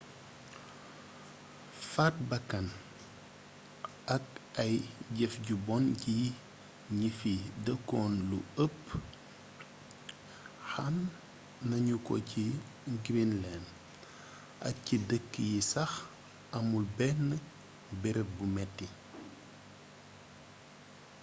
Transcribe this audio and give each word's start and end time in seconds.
faat 1.91 2.15
bakkan 2.31 2.65
ak 4.15 4.25
ay 4.63 4.73
jeef 5.15 5.33
ju 5.45 5.55
bon 5.67 5.85
ci 6.01 6.15
gni 6.93 7.09
fi 7.19 7.33
deekul 7.65 8.13
lu 8.29 8.39
eepp 8.63 8.79
xam 10.71 10.95
nagnuko 11.69 12.13
ci 12.29 12.43
greenland 13.05 13.65
ak 14.67 14.75
ci 14.85 14.95
deek 15.09 15.29
yi 15.49 15.59
sax 15.71 15.91
amul 16.57 16.85
bénn 16.97 17.23
beereeb 18.01 18.29
bu 18.37 18.45
métti 18.55 18.87